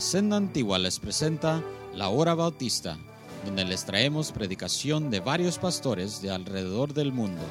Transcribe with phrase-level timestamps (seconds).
[0.00, 1.62] Senda Antigua les presenta
[1.94, 2.96] La Hora Bautista,
[3.44, 7.42] donde les traemos predicación de varios pastores de alrededor del mundo,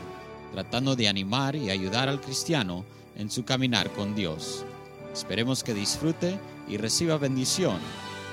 [0.52, 2.84] tratando de animar y ayudar al cristiano
[3.16, 4.66] en su caminar con Dios.
[5.14, 7.78] Esperemos que disfrute y reciba bendición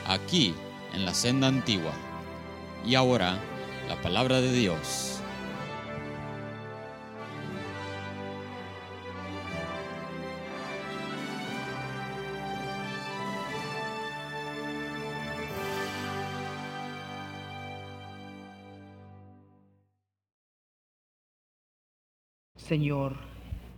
[0.08, 0.54] aquí
[0.94, 1.92] en la Senda Antigua.
[2.86, 3.38] Y ahora,
[3.86, 5.15] la palabra de Dios.
[22.66, 23.14] Señor,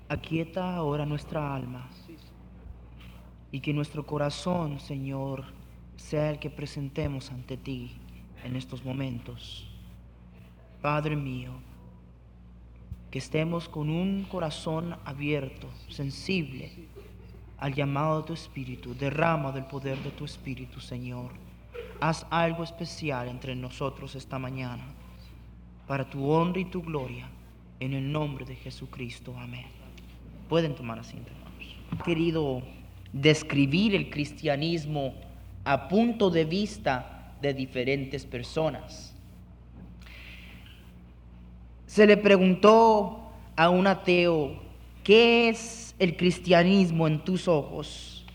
[0.08, 1.90] aquieta ahora nuestra alma
[3.52, 5.44] y que nuestro corazón, Señor,
[5.96, 7.98] sea el que presentemos ante ti
[8.44, 9.68] en estos momentos.
[10.80, 11.50] Padre mío,
[13.10, 16.72] que estemos con un corazón abierto, sensible
[17.58, 18.94] al llamado de tu Espíritu.
[18.94, 21.32] Derrama del poder de tu Espíritu, Señor.
[22.00, 24.86] Haz algo especial entre nosotros esta mañana,
[25.86, 27.28] para tu honra y tu gloria
[27.80, 29.66] en el nombre de Jesucristo, amén.
[30.48, 31.76] Pueden tomar asiento, hermanos.
[31.92, 32.62] He querido
[33.12, 35.14] describir el cristianismo
[35.64, 39.14] a punto de vista de diferentes personas.
[41.86, 44.60] Se le preguntó a un ateo,
[45.04, 48.26] ¿qué es el cristianismo en tus ojos?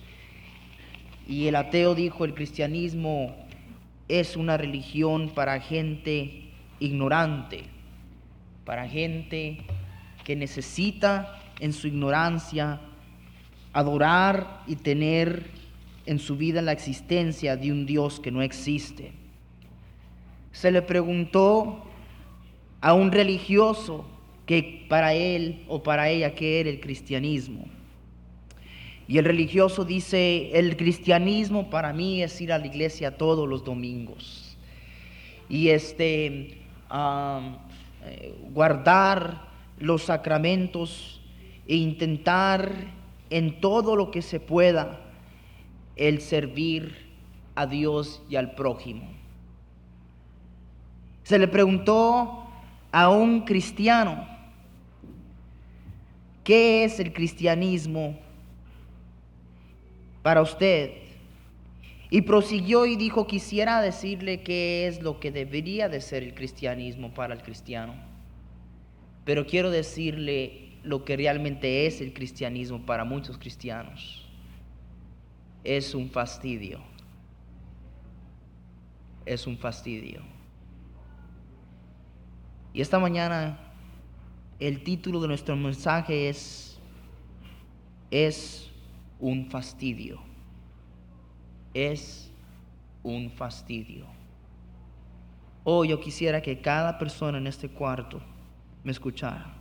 [1.28, 3.36] Y el ateo dijo, el cristianismo
[4.08, 6.50] es una religión para gente
[6.80, 7.73] ignorante
[8.66, 9.60] para gente
[10.24, 12.80] que necesita en su ignorancia
[13.74, 15.50] adorar y tener
[16.06, 19.12] en su vida la existencia de un Dios que no existe.
[20.52, 21.84] Se le preguntó
[22.82, 24.06] a un religioso
[24.46, 27.66] que para él o para ella qué era el cristianismo.
[29.08, 33.64] Y el religioso dice, el cristianismo para mí es ir a la iglesia todos los
[33.64, 34.58] domingos.
[35.50, 36.58] Y este,
[38.52, 39.50] guardar
[39.80, 41.22] los sacramentos
[41.68, 42.72] e intentar
[43.30, 45.00] en todo lo que se pueda
[45.96, 47.14] el servir
[47.56, 49.10] a Dios y al prójimo.
[51.24, 52.48] Se le preguntó
[52.92, 54.28] a un cristiano,
[56.44, 58.20] ¿qué es el cristianismo
[60.22, 61.03] para usted?
[62.14, 67.12] Y prosiguió y dijo, quisiera decirle qué es lo que debería de ser el cristianismo
[67.12, 67.96] para el cristiano.
[69.26, 74.30] Pero quiero decirle lo que realmente es el cristianismo para muchos cristianos.
[75.64, 76.84] Es un fastidio.
[79.26, 80.22] Es un fastidio.
[82.76, 83.58] Y esta mañana
[84.60, 86.78] el título de nuestro mensaje es,
[88.12, 88.70] es
[89.20, 90.22] un fastidio
[91.74, 92.32] es
[93.04, 94.06] un fastidio.
[95.64, 98.22] Oh, yo quisiera que cada persona en este cuarto
[98.84, 99.54] me escuchara.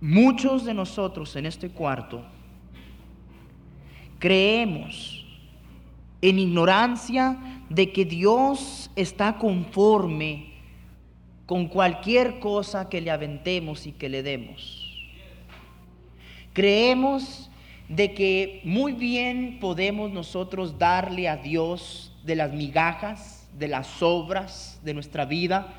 [0.00, 2.24] Muchos de nosotros en este cuarto
[4.18, 5.26] creemos
[6.22, 7.36] en ignorancia
[7.68, 10.52] de que Dios está conforme
[11.46, 14.84] con cualquier cosa que le aventemos y que le demos.
[16.52, 17.50] Creemos
[17.88, 24.78] de que muy bien podemos nosotros darle a Dios de las migajas, de las obras
[24.84, 25.74] de nuestra vida,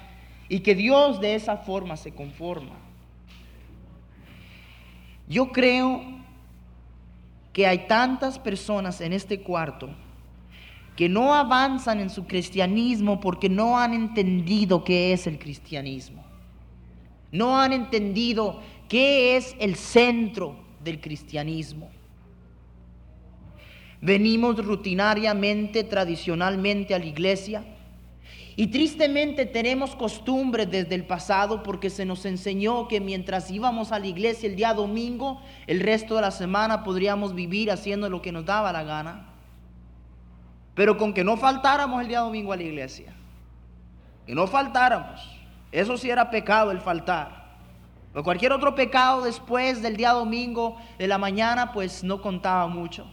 [0.48, 2.76] y que Dios de esa forma se conforma.
[5.28, 6.02] Yo creo
[7.54, 9.90] que hay tantas personas en este cuarto
[10.96, 16.26] que no avanzan en su cristianismo porque no han entendido qué es el cristianismo.
[17.32, 18.60] No han entendido
[18.90, 21.90] qué es el centro del cristianismo.
[24.02, 27.64] Venimos rutinariamente, tradicionalmente a la iglesia.
[28.56, 34.00] Y tristemente tenemos costumbre desde el pasado porque se nos enseñó que mientras íbamos a
[34.00, 38.34] la iglesia el día domingo, el resto de la semana podríamos vivir haciendo lo que
[38.34, 39.30] nos daba la gana.
[40.76, 43.14] Pero con que no faltáramos el día domingo a la iglesia.
[44.26, 45.22] Que no faltáramos.
[45.72, 47.58] Eso sí era pecado el faltar.
[48.14, 53.06] O cualquier otro pecado después del día domingo de la mañana pues no contaba mucho.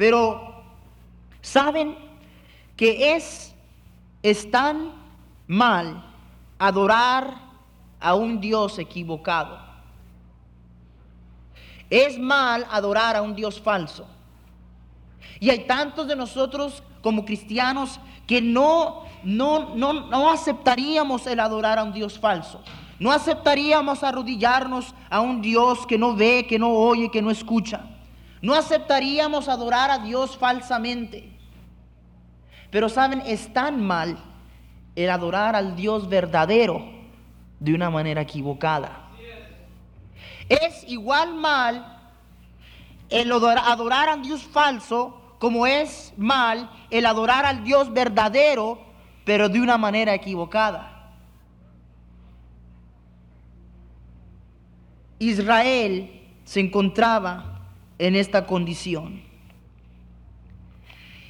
[0.00, 0.54] Pero
[1.42, 1.94] saben
[2.74, 3.54] que es,
[4.50, 4.92] tan
[5.46, 6.02] mal
[6.58, 7.36] adorar
[8.00, 9.58] a un Dios equivocado.
[11.90, 14.06] Es mal adorar a un Dios falso.
[15.38, 21.78] Y hay tantos de nosotros como cristianos que no no, no, no aceptaríamos el adorar
[21.78, 22.62] a un Dios falso.
[22.98, 27.84] No aceptaríamos arrodillarnos a un Dios que no ve, que no oye, que no escucha.
[28.42, 31.30] No aceptaríamos adorar a Dios falsamente.
[32.70, 34.16] Pero saben, es tan mal
[34.94, 36.84] el adorar al Dios verdadero
[37.58, 39.08] de una manera equivocada.
[40.48, 41.98] Es igual mal
[43.08, 48.78] el adorar a Dios falso como es mal el adorar al Dios verdadero,
[49.24, 51.12] pero de una manera equivocada.
[55.18, 57.49] Israel se encontraba
[58.00, 59.20] en esta condición.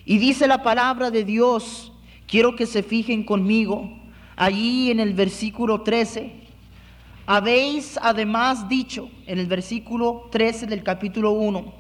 [0.05, 1.93] Y dice la palabra de Dios,
[2.29, 3.91] quiero que se fijen conmigo,
[4.37, 6.33] allí en el versículo 13,
[7.27, 11.75] habéis además dicho, en el versículo 13 del capítulo 1,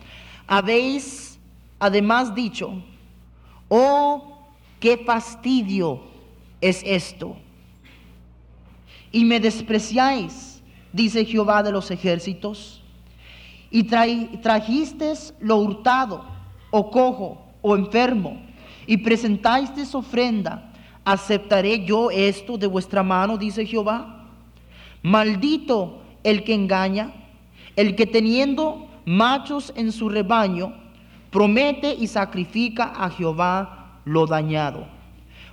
[0.49, 1.39] habéis
[1.79, 2.83] además dicho,
[3.69, 4.39] oh,
[4.81, 6.03] qué fastidio
[6.61, 7.37] es esto.
[9.13, 12.80] Y me despreciáis, dice Jehová de los ejércitos,
[13.71, 16.25] y trajisteis lo hurtado,
[16.71, 18.41] o cojo, o enfermo,
[18.87, 20.73] y presentáis ofrenda.
[21.05, 23.39] ¿Aceptaré yo esto de vuestra mano?
[23.39, 24.27] dice Jehová.
[25.03, 27.13] Maldito el que engaña,
[27.77, 30.75] el que teniendo machos en su rebaño,
[31.31, 34.87] promete y sacrifica a Jehová lo dañado.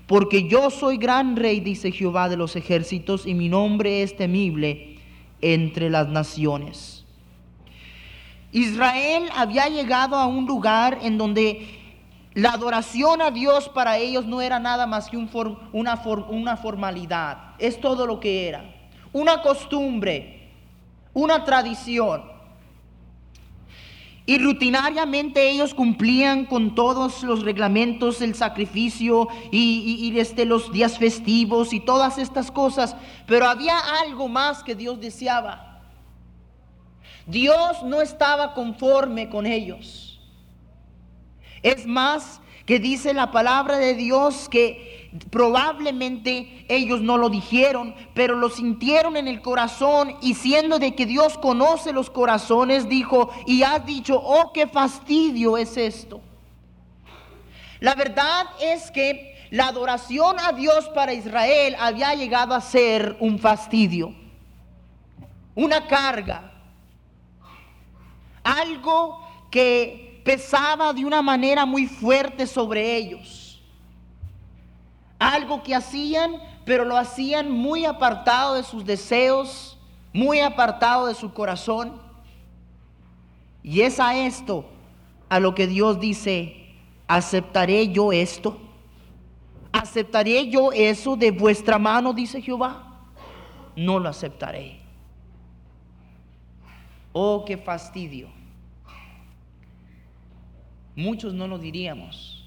[0.08, 4.98] Porque yo soy gran rey, dice Jehová de los ejércitos, y mi nombre es temible
[5.42, 6.97] entre las naciones.
[8.52, 11.78] Israel había llegado a un lugar en donde
[12.34, 18.06] la adoración a Dios para ellos no era nada más que una, formalidad, es todo
[18.06, 18.64] lo que era,
[19.12, 20.52] una costumbre,
[21.14, 22.38] una tradición.
[24.28, 31.74] Y rutinariamente ellos cumplían con todos los reglamentos del sacrificio y, desde los días festivos
[31.74, 32.96] y todas estas cosas.
[33.26, 35.67] Pero había algo más que Dios deseaba.
[37.27, 40.19] Dios no estaba conforme con ellos.
[41.62, 44.97] Es más, que dice la palabra de Dios que
[45.29, 51.06] Probablemente ellos no lo dijeron, pero lo sintieron en el corazón y siendo de que
[51.06, 56.21] Dios conoce los corazones, dijo y ha dicho, oh, qué fastidio es esto.
[57.79, 63.39] La verdad es que la adoración a Dios para Israel había llegado a ser un
[63.39, 64.13] fastidio,
[65.56, 66.56] una carga,
[68.48, 73.48] algo que pesaba de una manera muy fuerte sobre ellos
[75.20, 76.36] algo que hacían,
[76.66, 79.78] pero lo hacían muy apartado de sus deseos,
[80.14, 82.00] muy apartado de su corazón.
[83.64, 84.66] Y es a esto
[85.30, 86.76] a lo que Dios dice,
[87.08, 88.58] ¿aceptaré yo esto?
[89.72, 92.84] ¿Aceptaré yo eso de vuestra mano, dice Jehová?
[93.76, 94.80] No lo aceptaré.
[97.12, 98.30] Oh, qué fastidio.
[100.98, 102.44] Muchos no lo diríamos.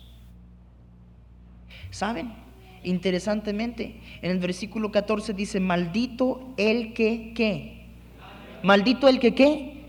[1.91, 2.35] ¿Saben?
[2.83, 7.87] Interesantemente, en el versículo 14 dice, maldito el que qué.
[8.65, 9.85] Maldito el que qué.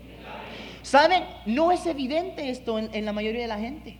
[0.82, 1.24] ¿Saben?
[1.44, 3.96] No es evidente esto en, en la mayoría de la gente.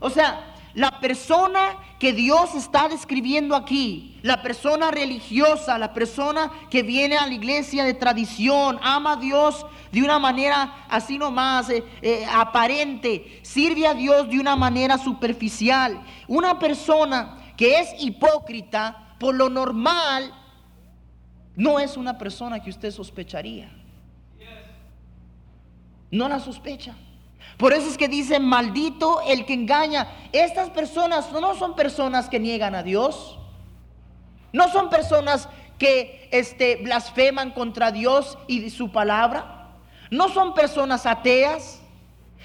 [0.00, 6.82] O sea, la persona que Dios está describiendo aquí, la persona religiosa, la persona que
[6.82, 11.82] viene a la iglesia de tradición, ama a Dios de una manera así nomás eh,
[12.02, 15.98] eh, aparente, sirve a Dios de una manera superficial.
[16.28, 20.30] Una persona que es hipócrita, por lo normal,
[21.54, 23.70] no es una persona que usted sospecharía.
[26.10, 26.94] No la sospecha.
[27.56, 30.08] Por eso es que dice, maldito el que engaña.
[30.32, 33.38] Estas personas no son personas que niegan a Dios.
[34.52, 35.48] No son personas
[35.78, 39.70] que este, blasfeman contra Dios y su palabra.
[40.10, 41.80] No son personas ateas.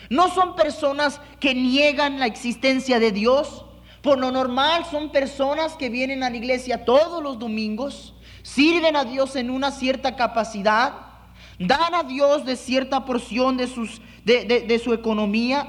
[0.09, 3.65] No son personas que niegan la existencia de Dios.
[4.01, 9.05] Por lo normal son personas que vienen a la iglesia todos los domingos, sirven a
[9.05, 10.93] Dios en una cierta capacidad,
[11.59, 15.67] dan a Dios de cierta porción de, sus, de, su economía,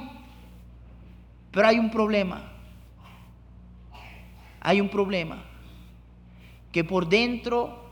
[1.51, 2.51] pero hay un problema.
[4.61, 5.43] Hay un problema.
[6.71, 7.85] Que por dentro,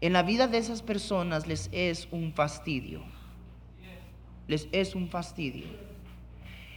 [0.00, 3.02] en la vida de esas personas les es un fastidio.
[4.48, 5.66] Les es un fastidio.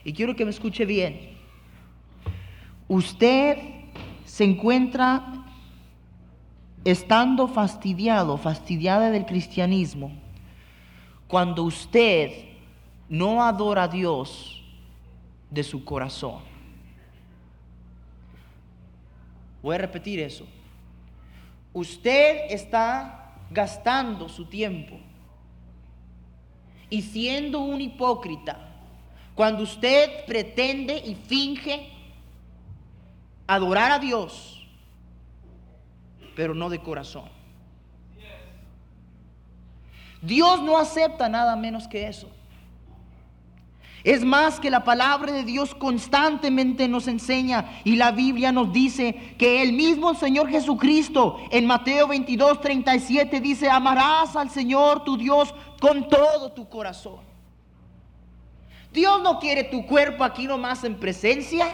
[0.04, 1.40] Y quiero que me escuche bien
[2.90, 3.58] usted
[4.26, 5.46] se encuentra
[6.84, 10.12] estando fastidiado, fastidiada del cristianismo,
[11.28, 12.49] cuando usted
[13.10, 14.64] no adora a Dios
[15.50, 16.42] de su corazón.
[19.62, 20.46] Voy a repetir eso.
[21.74, 24.98] Usted está gastando su tiempo
[26.90, 28.58] y siendo un hipócrita
[29.36, 31.92] cuando usted pretende y finge
[33.48, 34.68] adorar a Dios,
[36.36, 37.30] pero no de corazón.
[40.22, 42.30] Dios no acepta nada menos que eso.
[44.04, 49.36] Es más que la palabra de Dios constantemente nos enseña y la Biblia nos dice
[49.38, 55.54] que el mismo Señor Jesucristo en Mateo 22, 37 dice, amarás al Señor tu Dios
[55.82, 57.20] con todo tu corazón.
[58.94, 61.68] Dios no quiere tu cuerpo aquí nomás en presencia.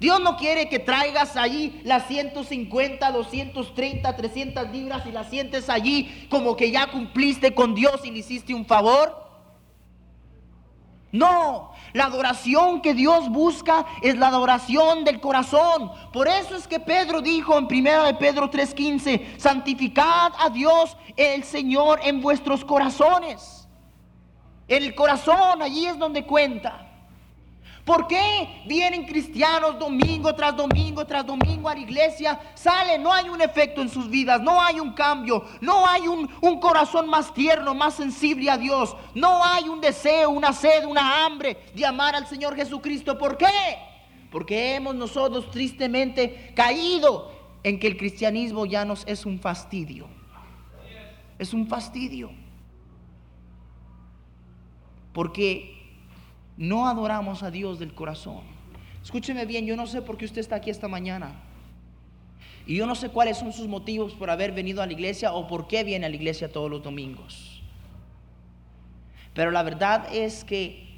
[0.00, 6.26] Dios no quiere que traigas allí las 150, 230, 300 libras y las sientes allí
[6.28, 9.21] como que ya cumpliste con Dios y le hiciste un favor.
[11.12, 15.92] No, la adoración que Dios busca es la adoración del corazón.
[16.10, 21.44] Por eso es que Pedro dijo en 1 de Pedro 3:15, santificad a Dios el
[21.44, 23.68] Señor en vuestros corazones.
[24.66, 26.91] El corazón allí es donde cuenta.
[27.84, 32.38] ¿Por qué vienen cristianos domingo tras domingo tras domingo a la iglesia?
[32.54, 36.30] Salen, no hay un efecto en sus vidas, no hay un cambio, no hay un,
[36.40, 41.24] un, corazón más tierno, más sensible a Dios, no hay un deseo, una sed, una
[41.24, 43.18] hambre de amar al Señor Jesucristo.
[43.18, 43.46] ¿Por qué?
[44.30, 47.32] Porque hemos nosotros tristemente caído
[47.64, 50.06] en que el cristianismo ya nos es un fastidio.
[51.36, 52.30] Es un fastidio.
[55.12, 55.81] Porque
[56.56, 58.42] no adoramos a Dios del corazón.
[59.02, 61.32] Escúcheme bien, yo no sé por qué usted está aquí esta mañana.
[62.66, 65.48] Y yo no sé cuáles son sus motivos por haber venido a la iglesia o
[65.48, 67.62] por qué viene a la iglesia todos los domingos.
[69.34, 70.88] Pero la verdad es que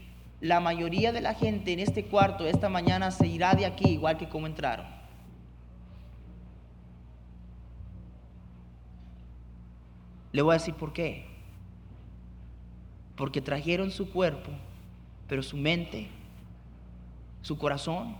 [0.40, 4.18] la mayoría de la gente en este cuarto esta mañana se irá de aquí igual
[4.18, 4.86] que como entraron.
[10.32, 11.26] Le voy a decir por qué.
[13.16, 14.50] Porque trajeron su cuerpo
[15.28, 16.08] pero su mente,
[17.42, 18.16] su corazón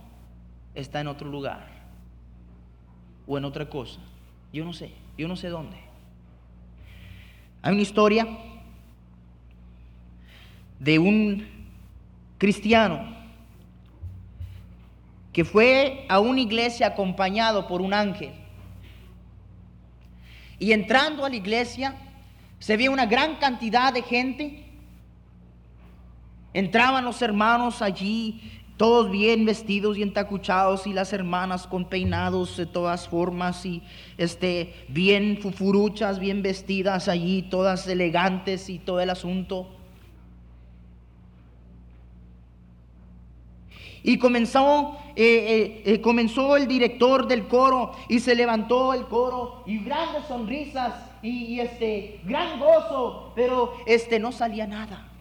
[0.73, 1.67] está en otro lugar
[3.27, 3.99] o en otra cosa.
[4.51, 5.77] Yo no sé, yo no sé dónde.
[7.61, 8.27] Hay una historia
[10.79, 11.47] de un
[12.37, 13.15] cristiano
[15.33, 18.31] que fue a una iglesia acompañado por un ángel.
[20.59, 21.95] Y entrando a la iglesia,
[22.59, 24.64] se ve una gran cantidad de gente
[26.55, 28.39] Entraban los hermanos allí,
[28.77, 33.83] todos bien vestidos y entacuchados, y las hermanas con peinados de todas formas, y
[34.17, 39.67] este, bien fufuruchas, bien vestidas allí, todas elegantes y todo el asunto.
[44.01, 49.63] Y comenzó, eh, eh, eh, comenzó el director del coro y se levantó el coro
[49.65, 55.11] y grandes sonrisas y, y, este gran gozo, pero este no salía nada.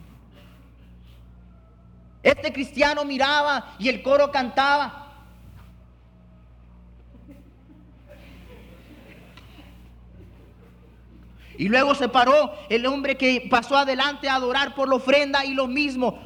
[2.25, 5.03] Este cristiano miraba y el coro cantaba.
[11.59, 15.53] Y luego se paró el hombre que pasó adelante a adorar por la ofrenda y
[15.53, 16.19] lo mismo.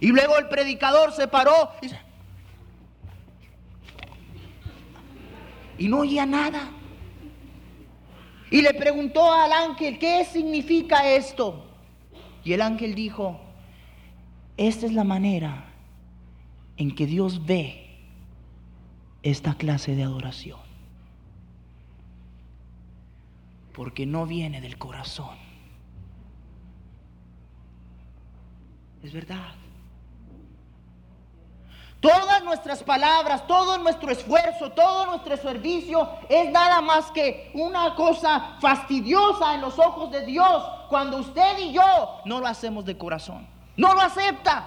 [0.00, 1.70] Y luego el predicador se paró
[5.76, 6.70] y no oía nada.
[8.54, 11.66] Y le preguntó al ángel, ¿qué significa esto?
[12.44, 13.40] Y el ángel dijo,
[14.56, 15.72] esta es la manera
[16.76, 17.98] en que Dios ve
[19.24, 20.60] esta clase de adoración.
[23.72, 25.36] Porque no viene del corazón.
[29.02, 29.63] Es verdad.
[32.04, 38.58] Todas nuestras palabras, todo nuestro esfuerzo, todo nuestro servicio es nada más que una cosa
[38.60, 43.46] fastidiosa en los ojos de Dios cuando usted y yo no lo hacemos de corazón.
[43.78, 44.66] No lo acepta.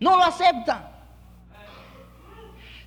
[0.00, 0.90] No lo acepta.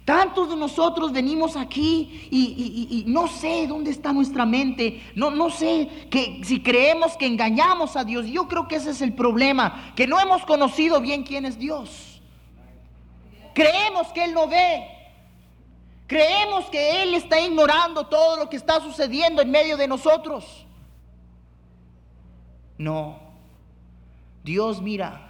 [0.05, 5.03] Tantos de nosotros venimos aquí y, no sé dónde está nuestra mente.
[5.13, 8.25] No, no sé que si creemos que engañamos a Dios.
[8.25, 12.10] Yo creo que ese es el problema, que no hemos conocido bien quién es Dios.
[13.53, 14.87] Creemos que Él no ve.
[16.07, 20.65] Creemos que Él está ignorando todo lo que está sucediendo en medio de nosotros.
[22.77, 23.19] No.
[24.43, 25.27] Dios mira.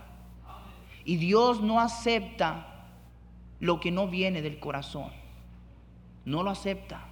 [1.04, 2.88] Y Dios no acepta
[3.60, 5.12] lo que no viene del corazón.
[6.25, 7.08] No lo acepta.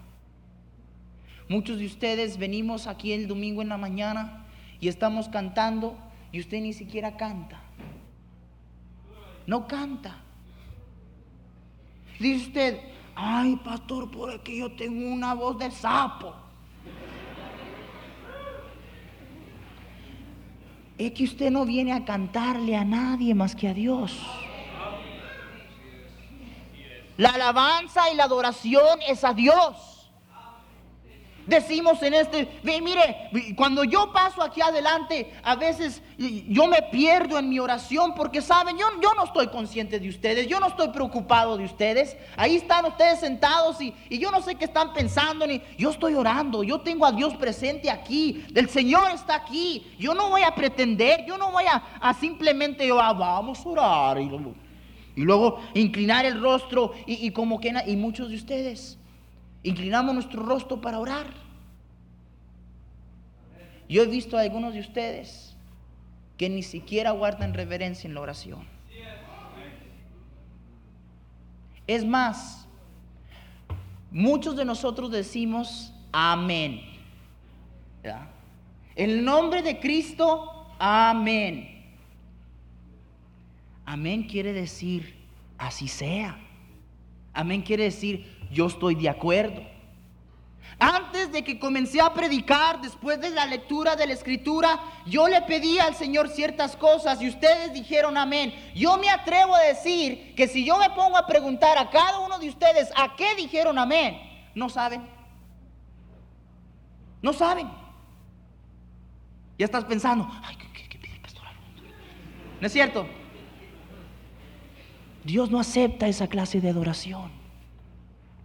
[1.47, 4.45] Muchos de ustedes venimos aquí el domingo en la mañana
[4.79, 5.97] y estamos cantando
[6.31, 7.61] y usted ni siquiera canta.
[9.47, 10.21] no canta.
[12.19, 12.79] Dice usted,
[13.15, 16.35] ay pastor, porque yo tengo una voz de sapo.
[20.97, 24.19] Es que usted no viene a cantarle a nadie más que a Dios.
[27.15, 29.88] La alabanza y la adoración es a Dios.
[31.49, 36.03] Decimos en este, mire, cuando yo paso aquí adelante, a veces
[36.47, 40.45] yo me pierdo en mi oración porque saben, yo, yo no estoy consciente de ustedes,
[40.45, 42.15] yo no estoy preocupado de ustedes.
[42.37, 46.61] Ahí están ustedes sentados y, yo no sé qué están pensando, ni yo estoy orando,
[46.61, 49.87] yo tengo a Dios presente aquí, el Señor está aquí.
[49.97, 54.21] Yo no voy a pretender, yo no voy a, simplemente, yo, ah, vamos a orar
[54.21, 54.29] y,
[55.15, 58.98] luego inclinar el rostro y, y como que, y muchos de ustedes
[59.63, 61.27] Inclinamos nuestro rostro para orar.
[63.89, 65.55] Yo he visto a algunos de ustedes
[66.37, 68.65] que ni siquiera guardan reverencia en la oración.
[71.85, 72.67] Es más,
[74.11, 76.81] muchos de nosotros decimos amén.
[78.95, 81.83] El nombre de Cristo, amén.
[83.85, 85.15] Amén quiere decir
[85.57, 86.37] así sea.
[87.33, 89.61] Amén quiere decir yo estoy de acuerdo.
[90.81, 95.41] Antes de que comencé a predicar, después de la lectura de la escritura, yo le
[95.41, 98.53] pedí al Señor ciertas cosas y ustedes dijeron amén.
[98.75, 102.39] Yo me atrevo a decir que si yo me pongo a preguntar a cada uno
[102.39, 104.21] de ustedes a qué dijeron amén,
[104.55, 105.05] no saben.
[107.21, 107.69] No saben.
[109.57, 111.43] Ya estás pensando, ay, ¿qué, pide el pastor
[112.61, 113.05] ¿No es cierto?
[115.25, 117.38] Dios no acepta esa clase de adoración.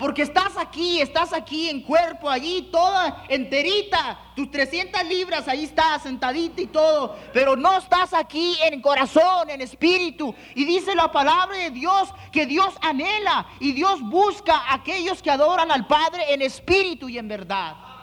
[0.04, 6.02] Porque estás aquí, estás aquí en cuerpo, allí toda enterita, tus 300 libras, ahí estás
[6.02, 10.34] sentadita y todo, pero no estás aquí en corazón, en espíritu.
[10.54, 15.30] Y dice la palabra de Dios que Dios anhela y Dios busca a aquellos que
[15.30, 17.93] adoran al Padre en espíritu y en verdad.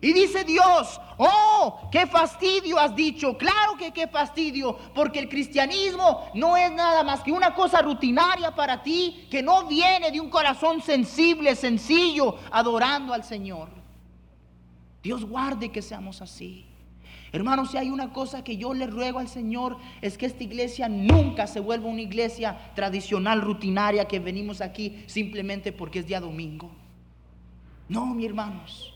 [0.00, 3.36] Y dice Dios, oh, qué fastidio has dicho.
[3.38, 8.54] Claro que qué fastidio, porque el cristianismo no es nada más que una cosa rutinaria
[8.54, 13.68] para ti, que no viene de un corazón sensible, sencillo, adorando al Señor.
[15.02, 16.66] Dios guarde que seamos así.
[17.32, 20.88] Hermanos, si hay una cosa que yo le ruego al Señor es que esta iglesia
[20.88, 26.70] nunca se vuelva una iglesia tradicional, rutinaria, que venimos aquí simplemente porque es día domingo.
[27.88, 28.95] No, mi hermanos.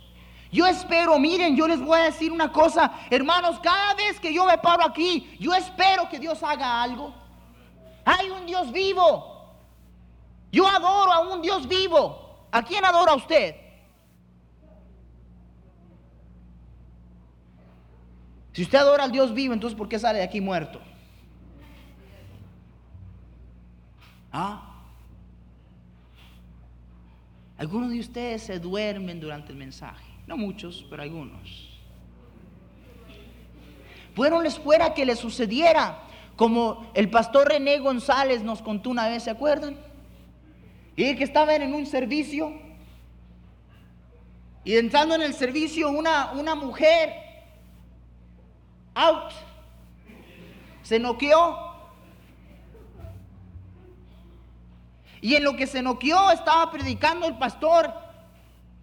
[0.52, 4.44] Yo espero, miren, yo les voy a decir una cosa, hermanos, cada vez que yo
[4.44, 7.14] me paro aquí, yo espero que Dios haga algo.
[8.04, 9.54] Hay un Dios vivo.
[10.50, 12.48] Yo adoro a un Dios vivo.
[12.50, 13.54] ¿A quién adora usted?
[18.52, 20.80] Si usted adora al Dios vivo, entonces ¿por qué sale de aquí muerto?
[24.32, 24.66] ¿Ah?
[27.56, 30.09] Algunos de ustedes se duermen durante el mensaje.
[30.26, 31.68] No muchos, pero algunos.
[34.14, 36.02] Bueno, les fuera que les sucediera,
[36.36, 39.76] como el pastor René González nos contó una vez, ¿se acuerdan?
[40.96, 42.52] Y que estaban en un servicio
[44.64, 47.14] y entrando en el servicio una, una mujer
[48.94, 49.32] out
[50.82, 51.70] se noqueó.
[55.22, 57.92] Y en lo que se noqueó estaba predicando el pastor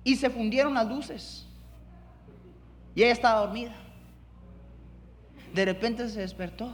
[0.08, 1.46] y se fundieron las luces.
[2.96, 3.76] Y ella estaba dormida.
[5.54, 6.74] De repente se despertó.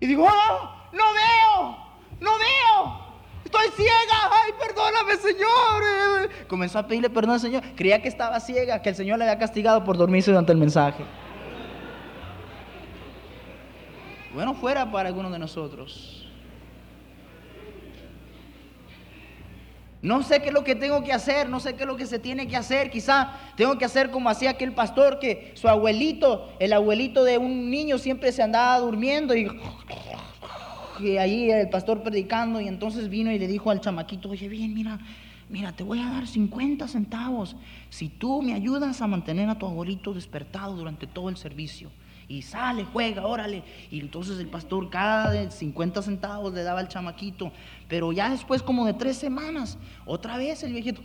[0.00, 0.90] Y dijo, ¡Ah!
[0.92, 1.76] no veo,
[2.20, 3.04] no veo.
[3.42, 4.18] Estoy ciega.
[4.30, 6.30] Ay, perdóname, Señor.
[6.46, 7.62] Comenzó a pedirle perdón al Señor.
[7.74, 11.06] Creía que estaba ciega, que el Señor le había castigado por dormirse durante el mensaje.
[14.34, 16.23] Bueno, fuera para algunos de nosotros.
[20.04, 22.04] No sé qué es lo que tengo que hacer, no sé qué es lo que
[22.04, 22.90] se tiene que hacer.
[22.90, 27.70] Quizá tengo que hacer como hacía aquel pastor que su abuelito, el abuelito de un
[27.70, 29.48] niño siempre se andaba durmiendo y,
[31.18, 34.98] ahí el pastor predicando y entonces vino y le dijo al chamaquito, oye bien, mira,
[35.48, 37.56] mira, te voy a dar 50 centavos
[37.88, 41.88] si tú me ayudas a mantener a tu abuelito despertado durante todo el servicio
[42.28, 43.62] y sale, juega, órale.
[43.90, 47.52] Y entonces el pastor cada 50 centavos le daba al chamaquito.
[47.88, 51.02] Pero ya después como de tres semanas, otra vez el viejito,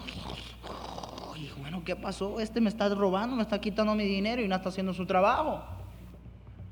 [1.35, 2.39] y bueno, ¿qué pasó?
[2.39, 5.63] Este me está robando, me está quitando mi dinero y no está haciendo su trabajo.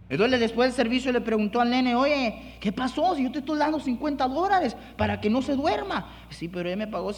[0.09, 3.13] Entonces después del servicio le preguntó al nene, oye, ¿qué pasó?
[3.15, 6.09] Si yo te estoy dando 50 dólares para que no se duerma.
[6.29, 7.11] Sí, pero él me pagó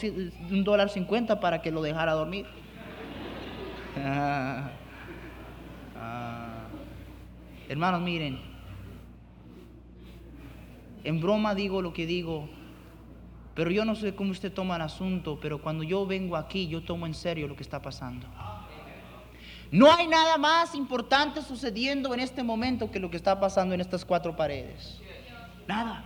[0.50, 2.48] un dólar 50 para que lo dejara dormir.
[4.04, 4.72] ah.
[7.70, 8.42] Hermanos, miren,
[11.04, 12.50] en broma digo lo que digo,
[13.54, 16.84] pero yo no sé cómo usted toma el asunto, pero cuando yo vengo aquí, yo
[16.84, 18.26] tomo en serio lo que está pasando.
[19.72, 23.82] No hay nada más importante sucediendo en este momento que lo que está pasando en
[23.82, 25.00] estas cuatro paredes.
[25.68, 26.04] Nada.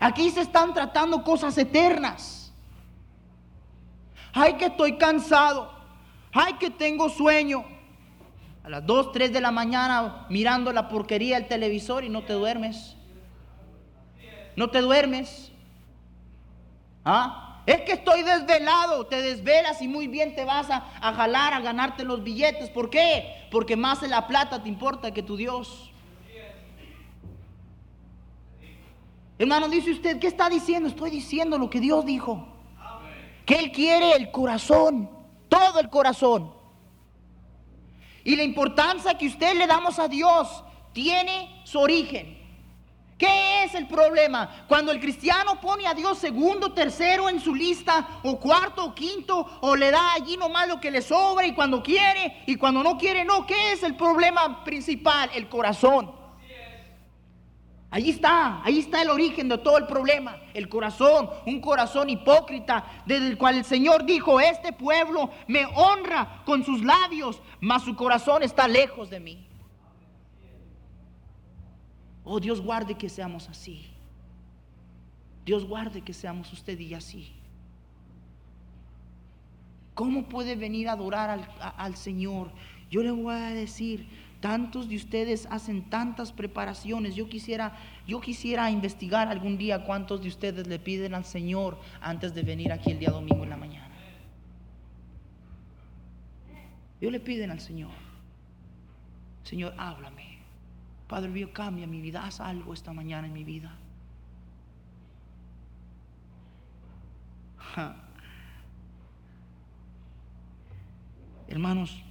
[0.00, 2.52] Aquí se están tratando cosas eternas.
[4.32, 5.72] Ay, que estoy cansado.
[6.32, 7.73] Ay, que tengo sueño.
[8.64, 12.32] A las 2, 3 de la mañana mirando la porquería del televisor y no te
[12.32, 12.96] duermes.
[14.56, 15.52] No te duermes.
[17.04, 17.62] ¿Ah?
[17.66, 21.60] Es que estoy desvelado, te desvelas y muy bien te vas a, a, jalar a
[21.60, 22.70] ganarte los billetes.
[22.70, 23.46] ¿Por qué?
[23.50, 25.90] Porque más de la plata te importa que tu Dios.
[29.38, 30.88] Hermano, dice usted, ¿qué está diciendo?
[30.88, 32.48] Estoy diciendo lo que Dios dijo.
[33.44, 35.10] Que Él quiere el corazón,
[35.50, 36.63] todo el corazón.
[38.24, 42.42] Y la importancia que usted le damos a Dios tiene su origen.
[43.18, 44.64] ¿Qué es el problema?
[44.66, 49.58] Cuando el cristiano pone a Dios segundo, tercero en su lista, o cuarto, o quinto,
[49.60, 52.98] o le da allí nomás lo que le sobra y cuando quiere, y cuando no
[52.98, 53.46] quiere, no.
[53.46, 55.30] ¿Qué es el problema principal?
[55.34, 56.23] El corazón.
[57.94, 62.84] Allí está, ahí está el origen de todo el problema, el corazón, un corazón hipócrita,
[63.06, 67.94] desde el cual el Señor dijo, este pueblo me honra con sus labios, mas su
[67.94, 69.46] corazón está lejos de mí.
[72.24, 73.86] Oh, Dios guarde que seamos así.
[75.44, 77.32] Dios guarde que seamos usted y así.
[79.94, 82.50] ¿Cómo puede venir a adorar al, al Señor?
[82.90, 84.08] Yo le voy a decir,
[84.44, 87.14] tantos de ustedes hacen tantas preparaciones.
[87.14, 92.34] Yo quisiera, yo quisiera investigar algún día cuántos de ustedes le piden al Señor antes
[92.34, 93.88] de venir aquí el día domingo en la mañana.
[97.00, 97.92] Yo le piden al Señor,
[99.44, 100.36] Señor, háblame.
[101.08, 103.74] Padre mío, cambia mi vida, haz algo esta mañana en mi vida.
[111.48, 112.04] Hermanos,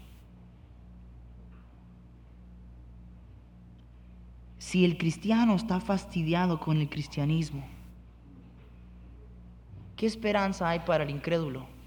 [4.73, 7.63] si el cristiano está fastidiado con el cristianismo,
[9.95, 11.67] ¿qué esperanza hay para el incrédulo?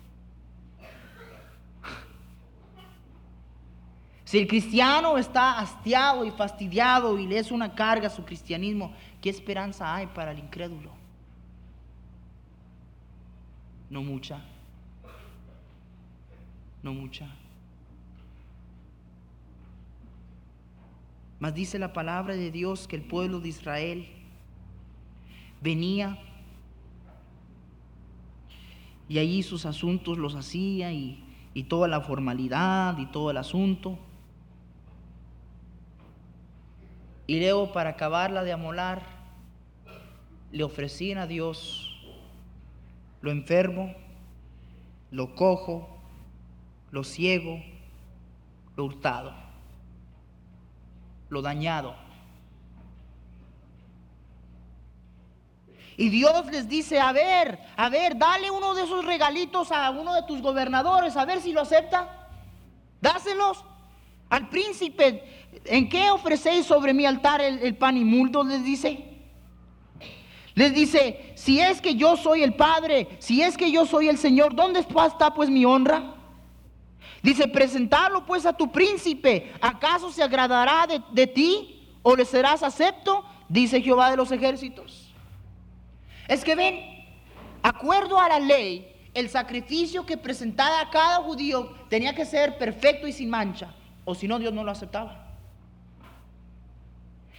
[4.25, 9.31] Si el cristiano está hastiado y fastidiado y le es una carga su cristianismo, ¿qué
[9.31, 10.92] esperanza hay para el incrédulo?
[13.90, 14.38] No mucha.
[16.85, 17.27] No mucha.
[21.38, 24.09] Mas dice la palabra de Dios que el pueblo de Israel
[25.61, 26.18] venía
[29.09, 31.22] y allí sus asuntos los hacía y,
[31.68, 33.99] toda la formalidad y todo el asunto.
[37.27, 39.03] Y luego para acabarla de amolar,
[40.53, 41.96] le ofrecían a Dios
[43.22, 43.94] lo enfermo,
[45.11, 45.99] lo cojo,
[46.90, 47.62] lo ciego,
[48.77, 49.35] lo hurtado,
[51.28, 51.94] lo dañado.
[55.96, 60.14] Y Dios les dice, a ver, a ver, dale uno de esos regalitos a uno
[60.14, 62.28] de tus gobernadores, a ver si lo acepta.
[63.00, 63.64] Dáselos
[64.28, 65.48] al príncipe.
[65.64, 68.44] ¿En qué ofrecéis sobre mi altar el, el pan inmundo?
[68.44, 69.04] Les dice.
[70.54, 74.16] Les dice, si es que yo soy el Padre, si es que yo soy el
[74.16, 76.15] Señor, ¿dónde está pues mi honra?
[77.26, 82.62] Dice, presentarlo pues a tu príncipe, ¿acaso se agradará de, de ti o le serás
[82.62, 83.24] acepto?
[83.48, 85.12] Dice Jehová de los ejércitos.
[86.28, 86.78] Es que ven,
[87.64, 93.08] acuerdo a la ley, el sacrificio que presentaba a cada judío tenía que ser perfecto
[93.08, 95.26] y sin mancha, o si no Dios no lo aceptaba.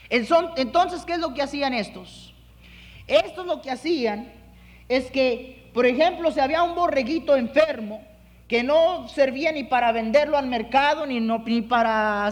[0.09, 2.33] Entonces, ¿qué es lo que hacían estos?
[3.07, 4.33] Estos lo que hacían
[4.89, 8.05] es que, por ejemplo, si había un borreguito enfermo
[8.47, 12.29] que no servía ni para venderlo al mercado, ni, ni, para,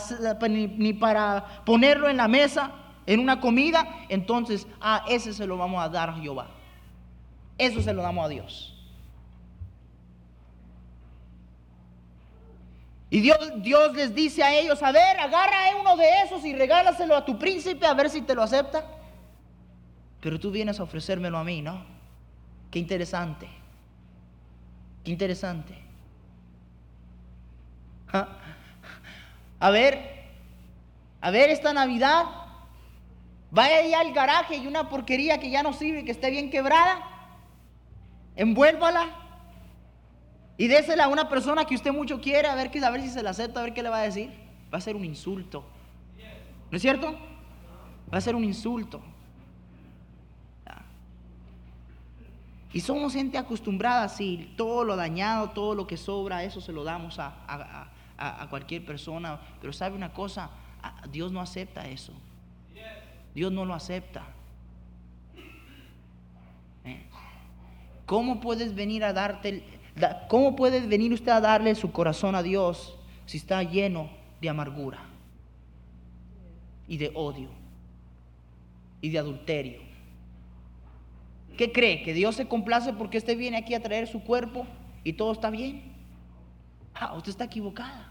[0.50, 2.72] ni, ni para ponerlo en la mesa,
[3.06, 6.48] en una comida, entonces, ah, ese se lo vamos a dar a Jehová.
[7.58, 8.72] Eso se lo damos a Dios.
[13.10, 17.16] Y Dios, Dios les dice a ellos, a ver, agarra uno de esos y regálaselo
[17.16, 18.86] a tu príncipe a ver si te lo acepta.
[20.22, 21.86] Pero tú vienes a ofrecérmelo a mí, ¿no?
[22.72, 23.48] Qué interesante.
[25.04, 25.85] Qué interesante.
[29.60, 30.26] A ver,
[31.22, 32.24] a ver esta Navidad,
[33.52, 37.04] vaya allá al garaje y una porquería que ya no sirve, que esté bien quebrada,
[38.36, 39.08] envuélvala
[40.58, 43.32] y désela a una persona que usted mucho quiere, a ver, a si se la
[43.32, 44.32] acepta, a ver qué le va a decir.
[44.74, 45.66] Va a ser un insulto.
[46.72, 47.16] ¿No es cierto?
[48.14, 49.02] Va a ser un insulto.
[52.76, 56.84] Y somos gente acostumbrada así, todo lo dañado, todo lo que sobra, eso se lo
[56.84, 57.88] damos a,
[58.50, 59.40] cualquier persona.
[59.62, 60.50] Pero sabe una cosa,
[61.12, 62.14] Dios no acepta eso.
[63.34, 64.26] Dios no lo acepta.
[66.86, 67.04] ¿Eh?
[68.06, 69.64] ¿Cómo puedes venir a darte,
[70.30, 75.00] cómo puedes venir usted a darle su corazón a Dios si está lleno de amargura
[76.88, 77.50] y de odio
[79.02, 79.82] y de adulterio?
[81.58, 82.04] ¿Qué cree?
[82.04, 84.68] ¿Que Dios se complace porque usted viene aquí a traer su cuerpo
[85.04, 85.95] y todo está bien?
[86.96, 88.10] Ah, usted está equivocada.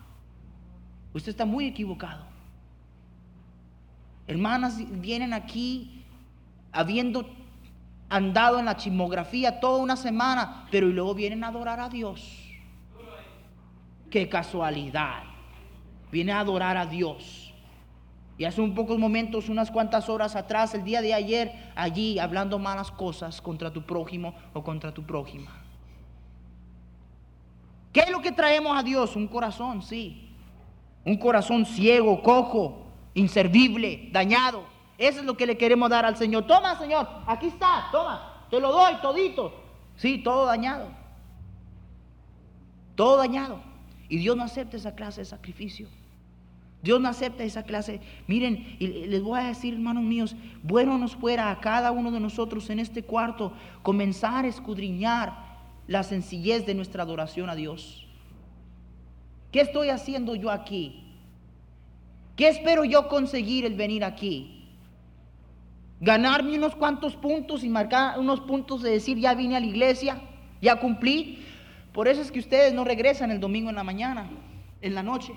[1.15, 2.25] Usted está muy equivocado.
[4.27, 6.05] Hermanas vienen aquí
[6.73, 7.27] habiendo
[8.09, 12.41] andado en la chismografía toda una semana, pero y luego vienen a adorar a Dios.
[14.11, 15.23] Qué casualidad.
[16.13, 17.53] Viene a adorar a Dios.
[18.37, 22.59] Y hace un pocos momentos, unas cuantas horas atrás, el día de ayer, allí hablando
[22.59, 25.64] malas cosas contra tu prójimo o contra tu prójima.
[27.95, 29.15] ¿Qué es lo que traemos a Dios?
[29.15, 30.29] Un corazón, sí.
[31.05, 34.65] Un corazón ciego, cojo, inservible, dañado.
[34.99, 36.45] Eso es lo que le queremos dar al Señor.
[36.45, 39.55] Toma, Señor, aquí está, toma, te lo doy todito.
[39.95, 40.89] Sí, todo dañado.
[42.97, 43.61] Todo dañado.
[44.09, 45.87] Y Dios no acepta esa clase de sacrificio.
[46.83, 48.01] Dios no acepta esa clase.
[48.27, 52.19] Miren, y les voy a decir, hermanos míos, bueno nos fuera a cada uno de
[52.19, 53.53] nosotros en este cuarto
[53.83, 55.44] comenzar a escudriñar
[55.87, 58.07] la sencillez de nuestra adoración a Dios.
[59.53, 61.05] ¿Qué estoy haciendo yo aquí?
[62.37, 64.65] ¿Qué espero yo conseguir el venir aquí?
[66.01, 70.21] ¿Ganarme unos cuantos puntos y marcar unos puntos de decir ya vine a la iglesia,
[70.61, 71.45] ya cumplí?
[71.93, 74.29] Por eso es que ustedes no regresan el domingo en la mañana,
[74.83, 75.33] en la noche.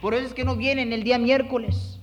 [0.00, 2.00] Por eso es que no vienen el día miércoles.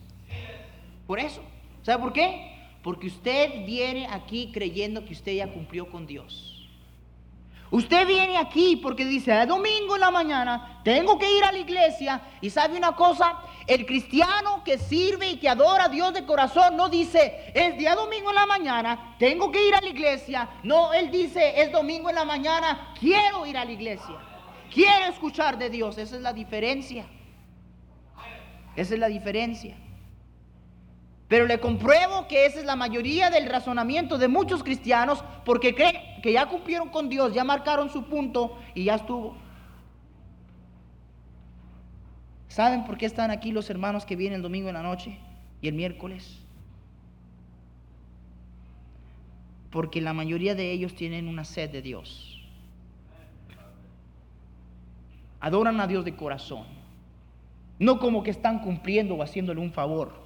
[1.08, 1.42] Por eso.
[1.82, 2.52] ¿Sabe por qué?
[2.84, 6.55] Porque usted viene aquí creyendo que usted ya cumplió con Dios.
[7.76, 11.58] Usted viene aquí porque dice, es domingo en la mañana, tengo que ir a la
[11.58, 12.22] iglesia.
[12.40, 16.78] Y sabe una cosa, el cristiano que sirve y que adora a Dios de corazón
[16.78, 20.48] no dice, es día domingo en la mañana, tengo que ir a la iglesia.
[20.64, 24.22] No, él dice, es domingo en la mañana, quiero ir a la iglesia.
[24.74, 25.98] Quiero escuchar de Dios.
[25.98, 27.06] Esa es la diferencia.
[28.78, 29.76] Esa es la diferencia.
[31.28, 36.22] Pero le compruebo que esa es la mayoría del razonamiento de muchos cristianos porque creen
[36.22, 39.36] que ya cumplieron con Dios, ya marcaron su punto y ya estuvo.
[42.48, 45.18] ¿Saben por qué están aquí los hermanos que vienen el domingo en la noche
[45.62, 46.40] y el miércoles?
[49.72, 52.40] Porque la mayoría de ellos tienen una sed de Dios.
[55.42, 56.66] Adoran a Dios de corazón.
[57.78, 60.25] No como que están cumpliendo o haciéndole un favor,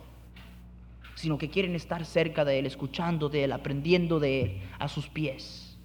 [1.19, 5.09] sino que quieren estar cerca de Él, escuchando de Él, aprendiendo de Él, a sus
[5.09, 5.77] pies.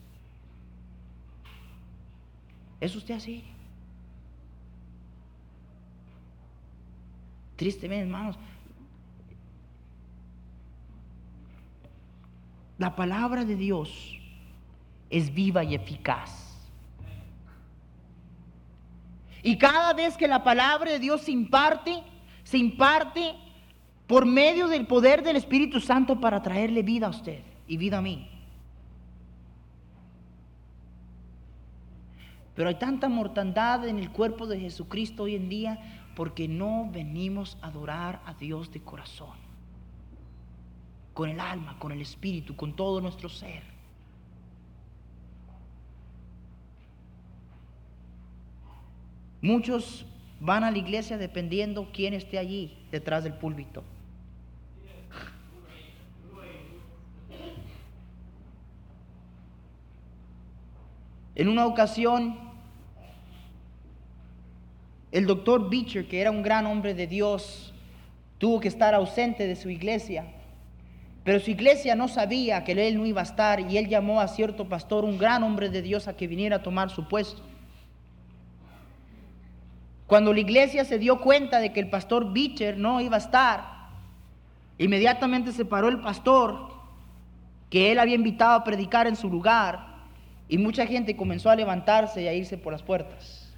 [2.81, 3.43] ¿Es usted así?
[7.57, 8.39] Tristemente, hermanos,
[12.79, 14.17] la palabra de Dios
[15.11, 16.57] es viva y eficaz.
[19.43, 22.05] Y cada vez que la palabra de Dios se imparte,
[22.45, 23.35] se imparte
[24.07, 28.03] por medio del poder del Espíritu Santo para traerle vida a usted y vida a
[28.03, 28.29] mí.
[32.55, 37.59] Pero hay tanta mortandad en el cuerpo de Jesucristo hoy en día porque no venimos
[37.61, 39.37] a adorar a Dios de corazón,
[41.13, 43.63] con el alma, con el espíritu, con todo nuestro ser.
[49.43, 50.07] Muchos
[50.41, 53.83] van a la iglesia dependiendo quién esté allí detrás del púlpito.
[61.35, 62.39] En una ocasión,
[65.11, 67.73] el doctor Beecher, que era un gran hombre de Dios,
[68.39, 70.27] tuvo que estar ausente de su iglesia.
[71.25, 74.29] Pero su iglesia no sabía que él no iba a estar y él llamó a
[74.29, 77.43] cierto pastor, un gran hombre de Dios, a que viniera a tomar su puesto.
[80.07, 83.89] Cuando la iglesia se dio cuenta de que el pastor Beecher no iba a estar,
[84.79, 86.75] inmediatamente se paró el pastor
[87.71, 89.94] que él había invitado a predicar en su lugar
[90.55, 93.53] y mucha gente comenzó a levantarse y a irse por las puertas.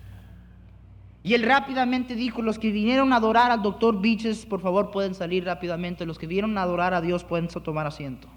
[1.22, 5.14] Y él rápidamente dijo, los que vinieron a adorar al doctor Beecher, por favor pueden
[5.14, 8.28] salir rápidamente, los que vinieron a adorar a Dios pueden tomar asiento.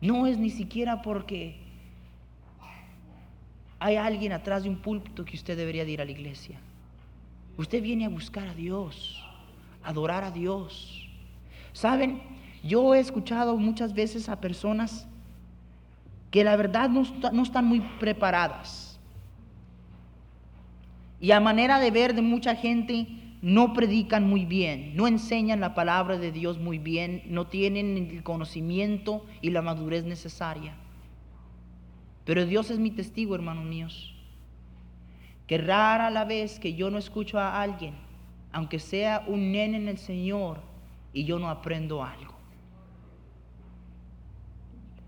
[0.00, 1.60] No es ni siquiera porque
[3.78, 6.58] hay alguien atrás de un púlpito que usted debería ir a la iglesia.
[7.56, 9.24] Usted viene a buscar a Dios,
[9.84, 11.08] a adorar a Dios.
[11.72, 12.35] ¿Saben?
[12.62, 15.06] Yo he escuchado muchas veces a personas
[16.30, 18.98] que la verdad no, no están muy preparadas.
[21.20, 23.06] Y a manera de ver de mucha gente,
[23.42, 28.22] no predican muy bien, no enseñan la palabra de Dios muy bien, no tienen el
[28.22, 30.74] conocimiento y la madurez necesaria.
[32.24, 34.14] Pero Dios es mi testigo, hermanos míos,
[35.46, 37.94] que rara la vez que yo no escucho a alguien,
[38.52, 40.60] aunque sea un nene en el Señor,
[41.12, 42.35] y yo no aprendo algo.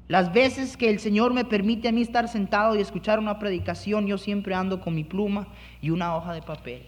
[0.08, 4.06] Las veces que el Señor me permite a mí estar sentado y escuchar una predicación,
[4.06, 5.48] yo siempre ando con mi pluma
[5.82, 6.86] y una hoja de papel,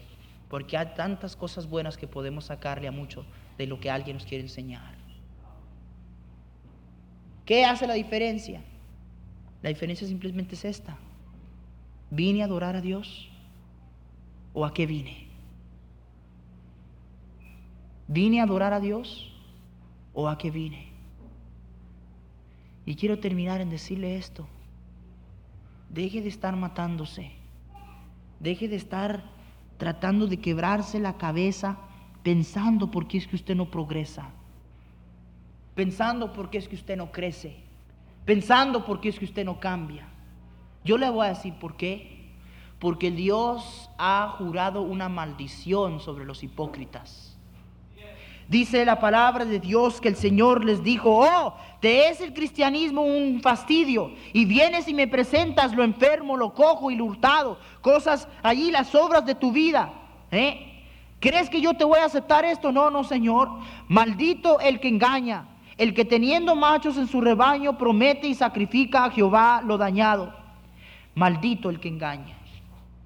[0.49, 3.23] porque hay tantas cosas buenas que podemos sacarle a mucho
[3.59, 4.95] de lo que alguien nos quiere enseñar.
[7.45, 8.63] ¿Qué hace la diferencia?
[9.61, 10.97] La diferencia simplemente es esta.
[12.09, 13.29] ¿Vine a adorar a Dios
[14.53, 15.27] o a qué vine?
[18.07, 19.31] ¿Vine a adorar a Dios
[20.13, 20.90] o a qué vine?
[22.91, 24.45] Y quiero terminar en decirle esto.
[25.87, 27.31] Deje de estar matándose.
[28.41, 29.23] Deje de estar
[29.77, 31.77] tratando de quebrarse la cabeza
[32.21, 34.31] pensando por qué es que usted no progresa.
[35.73, 37.55] Pensando por qué es que usted no crece.
[38.25, 40.09] Pensando por qué es que usted no cambia.
[40.83, 42.29] Yo le voy a decir por qué.
[42.77, 47.30] Porque Dios ha jurado una maldición sobre los hipócritas.
[48.51, 53.01] Dice la palabra de Dios que el Señor les dijo, oh, te es el cristianismo
[53.01, 54.11] un fastidio.
[54.33, 57.57] Y vienes y me presentas lo enfermo, lo cojo y lo hurtado.
[57.79, 59.93] Cosas allí, las obras de tu vida.
[60.31, 60.83] ¿eh?
[61.21, 62.73] ¿Crees que yo te voy a aceptar esto?
[62.73, 63.47] No, no, Señor.
[63.87, 65.47] Maldito el que engaña.
[65.77, 70.35] El que teniendo machos en su rebaño promete y sacrifica a Jehová lo dañado.
[71.15, 72.35] Maldito el que engaña.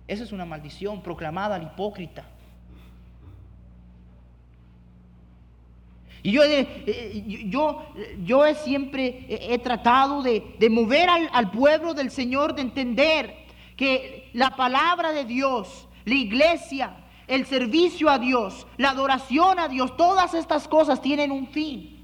[0.08, 2.26] Esa es una maldición proclamada al hipócrita.
[6.26, 7.86] Y yo, eh, eh, yo,
[8.24, 12.64] yo he siempre he, he tratado de, de mover al, al pueblo del Señor, de
[12.64, 13.46] entender
[13.78, 19.96] que la palabra de Dios, la iglesia, el servicio a Dios, la adoración a Dios,
[19.98, 22.04] todas estas cosas tienen un fin.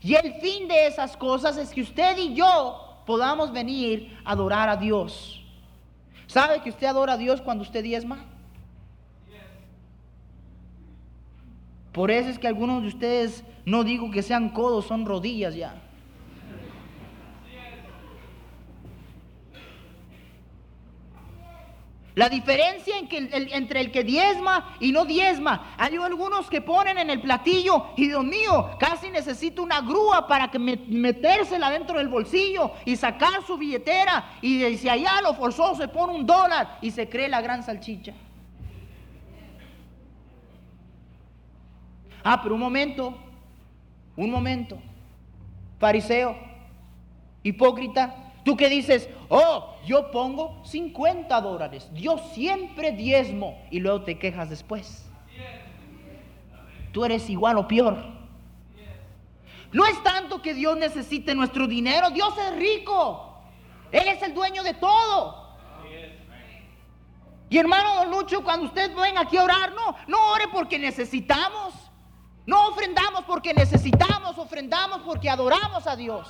[0.00, 4.68] Y el fin de esas cosas es que usted y yo podamos venir a adorar
[4.68, 5.44] a Dios.
[6.28, 8.26] ¿Sabe que usted adora a Dios cuando usted diezma?
[11.92, 15.74] Por eso es que algunos de ustedes, no digo que sean codos, son rodillas ya.
[22.14, 27.22] La diferencia entre el que diezma y no diezma, hay algunos que ponen en el
[27.22, 32.72] platillo y Dios mío, casi necesito una grúa para que me- metérsela dentro del bolsillo
[32.84, 37.08] y sacar su billetera y si allá lo forzó se pone un dólar y se
[37.08, 38.12] cree la gran salchicha.
[42.24, 43.14] Ah, pero un momento,
[44.16, 44.78] un momento,
[45.78, 46.36] fariseo,
[47.42, 54.18] hipócrita, tú que dices, oh, yo pongo 50 dólares, yo siempre diezmo y luego te
[54.18, 55.08] quejas después.
[56.92, 57.96] Tú eres igual o peor.
[59.72, 63.40] No es tanto que Dios necesite nuestro dinero, Dios es rico,
[63.90, 65.42] Él es el dueño de todo.
[67.48, 71.81] Y hermano Don Lucho, cuando usted venga aquí a orar, no, no ore porque necesitamos.
[72.46, 76.28] No ofrendamos porque necesitamos, ofrendamos porque adoramos a Dios.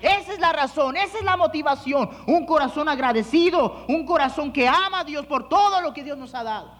[0.00, 2.10] Esa es la razón, esa es la motivación.
[2.26, 6.34] Un corazón agradecido, un corazón que ama a Dios por todo lo que Dios nos
[6.34, 6.70] ha dado.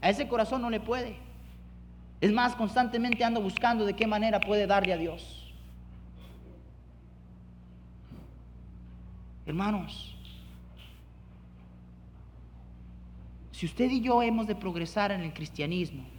[0.00, 1.18] A ese corazón no le puede.
[2.20, 5.52] Es más, constantemente ando buscando de qué manera puede darle a Dios.
[9.46, 10.16] Hermanos,
[13.50, 16.13] si usted y yo hemos de progresar en el cristianismo,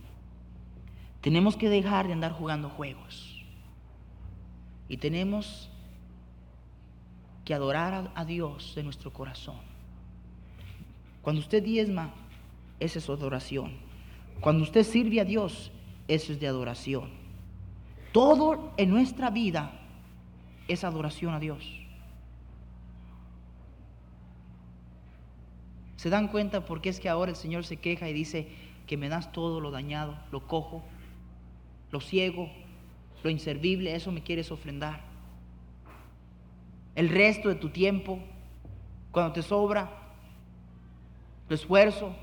[1.25, 3.43] tenemos que dejar de andar jugando juegos.
[4.87, 5.71] Y tenemos
[7.43, 9.55] que adorar a, Dios de nuestro corazón.
[11.23, 12.13] Cuando usted diezma,
[12.79, 13.71] esa es su adoración.
[14.39, 15.71] Cuando usted sirve a Dios,
[16.07, 17.09] eso es de adoración.
[18.11, 19.71] Todo en nuestra vida
[20.67, 21.67] es adoración a Dios.
[25.97, 28.47] ¿Se dan cuenta por qué es que ahora el Señor se queja y dice
[28.85, 30.83] que me das todo lo dañado, lo cojo,
[31.95, 32.49] lo ciego,
[33.23, 34.99] lo inservible, eso me quieres ofrendar?
[36.93, 38.19] El resto de tu tiempo,
[39.11, 39.89] cuando te sobra,
[41.47, 42.13] tu esfuerzo,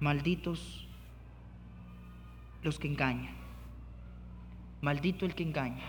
[0.00, 0.88] malditos
[2.62, 3.36] los que engañan,
[4.80, 5.84] maldito el que engaña.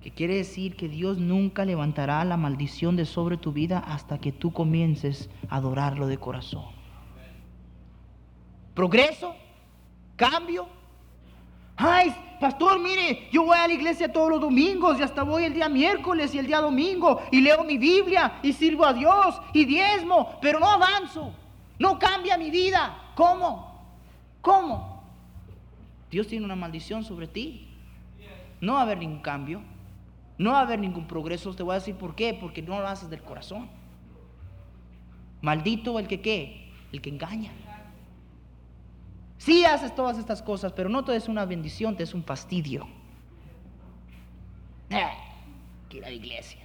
[0.00, 4.32] Que quiere decir que Dios nunca levantará la maldición de sobre tu vida hasta que
[4.32, 6.77] tú comiences a adorarlo de corazón.
[8.78, 9.34] Progreso,
[10.14, 10.68] cambio.
[11.76, 15.52] Ay, pastor, mire, yo voy a la iglesia todos los domingos y hasta voy el
[15.52, 19.64] día miércoles y el día domingo y leo mi Biblia y sirvo a Dios y
[19.64, 21.32] diezmo, pero no avanzo,
[21.80, 22.96] no cambia mi vida.
[23.16, 23.84] ¿Cómo?
[24.40, 25.02] ¿Cómo?
[26.08, 27.66] Dios tiene una maldición sobre ti.
[28.60, 29.60] No va a haber ningún cambio,
[30.38, 31.52] no va a haber ningún progreso.
[31.52, 33.68] Te voy a decir por qué, porque no lo haces del corazón.
[35.42, 37.50] Maldito el que qué, el que engaña.
[39.38, 42.86] Sí haces todas estas cosas, pero no te es una bendición, te es un fastidio.
[45.88, 46.64] Que ir a la iglesia.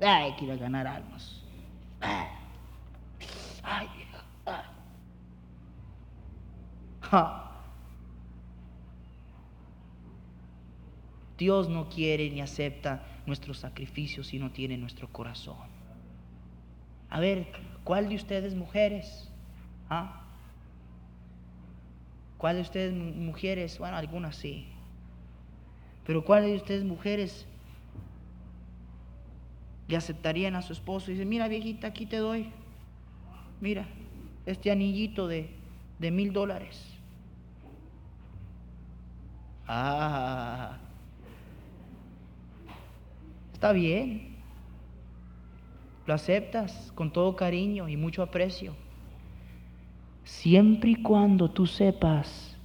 [0.00, 1.42] Ay, ir a ganar almas.
[7.00, 7.48] Ja.
[11.38, 15.56] Dios no quiere ni acepta nuestros sacrificios si no tiene nuestro corazón.
[17.10, 17.46] A ver,
[17.84, 19.30] ¿cuál de ustedes mujeres?
[19.90, 20.21] ¿Ah?
[22.42, 23.78] ¿Cuál de ustedes mujeres?
[23.78, 24.66] Bueno, algunas sí.
[26.04, 27.46] Pero ¿cuál de ustedes mujeres
[29.86, 32.50] le aceptarían a su esposo y dicen, mira viejita, aquí te doy,
[33.60, 33.86] mira,
[34.44, 35.50] este anillito de,
[36.00, 36.84] de mil dólares?
[39.68, 40.78] Ah,
[43.52, 44.34] está bien.
[46.06, 48.74] Lo aceptas con todo cariño y mucho aprecio.
[50.24, 52.56] Siempre y cuando tú sepas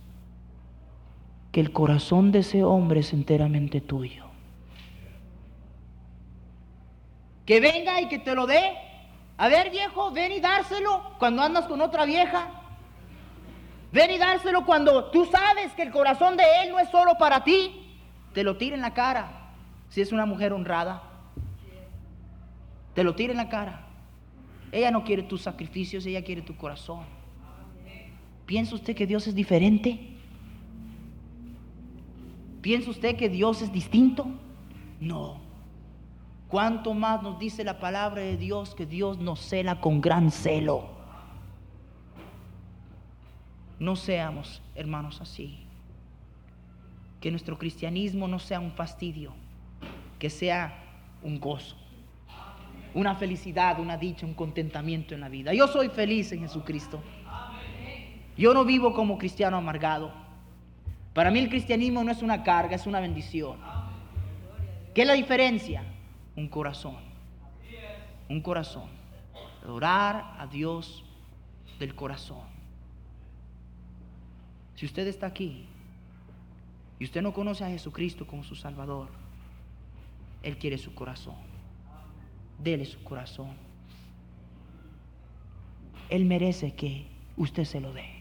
[1.51, 4.25] que el corazón de ese hombre es enteramente tuyo.
[7.45, 8.77] Que venga y que te lo dé.
[9.37, 12.47] A ver, viejo, ven y dárselo cuando andas con otra vieja.
[13.91, 17.43] Ven y dárselo cuando tú sabes que el corazón de él no es solo para
[17.43, 17.97] ti.
[18.33, 19.51] Te lo tira en la cara.
[19.89, 21.01] Si es una mujer honrada.
[22.93, 23.85] Te lo tira en la cara.
[24.71, 27.16] Ella no quiere tus sacrificios, ella quiere tu corazón.
[28.47, 29.99] ¿Piensa usted que Dios es diferente?
[32.61, 34.25] ¿Piensa usted que Dios es distinto?
[35.01, 35.41] No.
[36.47, 40.87] ¿Cuánto más nos dice la palabra de Dios que Dios nos cela con gran celo?
[43.79, 45.59] No seamos, hermanos, así.
[47.19, 49.33] Que nuestro cristianismo no sea un fastidio,
[50.19, 50.85] que sea
[51.21, 51.75] un gozo,
[52.93, 55.53] una felicidad, una dicha, un contentamiento en la vida.
[55.53, 57.01] Yo soy feliz en Jesucristo.
[58.38, 60.11] Yo no vivo como cristiano amargado.
[61.13, 63.57] Para mí el cristianismo no es una carga, es una bendición.
[64.93, 65.83] ¿Qué es la diferencia?
[66.35, 66.97] Un corazón.
[68.29, 68.89] Un corazón.
[69.63, 71.03] Adorar a Dios
[71.79, 72.45] del corazón.
[74.75, 75.65] Si usted está aquí
[76.99, 79.09] y usted no conoce a Jesucristo como su Salvador,
[80.43, 81.35] Él quiere su corazón.
[82.63, 83.55] Dele su corazón.
[86.09, 88.16] Él merece que usted se lo dé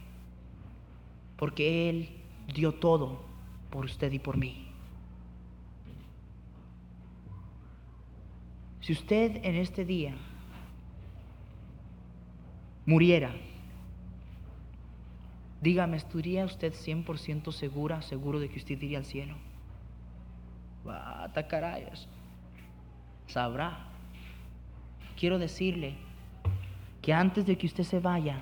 [1.36, 2.08] porque Él
[2.52, 3.20] dio todo
[3.70, 4.66] por usted y por mí.
[8.80, 10.14] Si usted en este día
[12.86, 13.34] muriera,
[15.60, 19.34] dígame, ¿estaría usted 100% segura, seguro de que usted iría al cielo?
[20.84, 22.08] Bata carayos.
[23.26, 23.88] Sabrá.
[25.18, 25.96] Quiero decirle
[27.02, 28.40] que antes de que usted se vaya,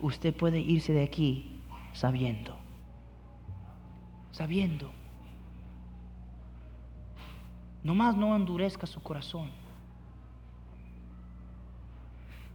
[0.00, 1.57] usted puede irse de aquí
[1.98, 2.56] sabiendo,
[4.30, 4.92] sabiendo.
[7.82, 9.50] Nomás no endurezca su corazón.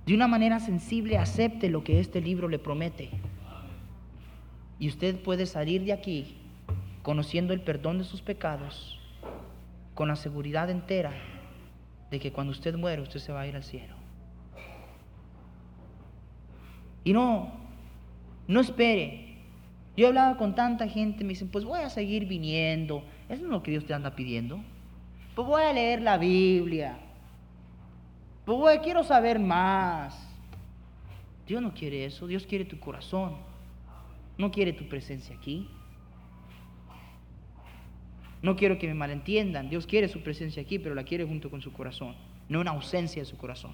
[0.06, 3.10] De una manera sensible acepte lo que este libro le promete.
[4.80, 6.38] Y usted puede salir de aquí
[7.02, 8.98] conociendo el perdón de sus pecados,
[9.94, 11.12] con la seguridad entera
[12.10, 13.96] de que cuando usted muere usted se va a ir al cielo.
[17.04, 17.52] Y no,
[18.48, 19.23] no espere
[19.96, 23.04] yo hablaba con tanta gente, me dicen, pues voy a seguir viniendo.
[23.30, 24.60] Eso no es lo que Dios te anda pidiendo.
[25.36, 26.98] Pues voy a leer la Biblia.
[28.46, 30.30] Pues voy, quiero saber más.
[31.48, 33.36] Dios no quiere eso, Dios quiere tu corazón.
[34.38, 35.70] No quiere tu presencia aquí.
[38.42, 39.70] No quiero que me malentiendan.
[39.70, 42.16] Dios quiere su presencia aquí, pero la quiere junto con su corazón,
[42.50, 43.72] no una ausencia de su corazón.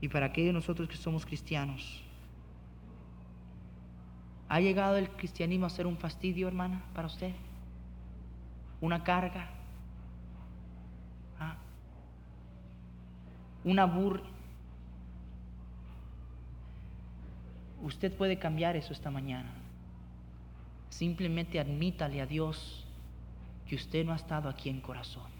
[0.00, 2.01] Y para aquellos nosotros que somos cristianos,
[4.52, 7.32] ¿Ha llegado el cristianismo a ser un fastidio, hermana, para usted?
[8.82, 9.48] ¿Una carga?
[11.40, 11.56] ¿Ah?
[13.64, 14.28] ¿Una burla?
[17.80, 19.50] Usted puede cambiar eso esta mañana.
[20.90, 22.84] Simplemente admítale a Dios
[23.66, 25.30] que usted no ha estado aquí en corazón.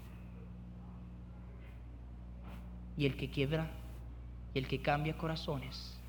[2.97, 3.69] Y el que quiebra,
[4.55, 5.99] y el que cambia corazones,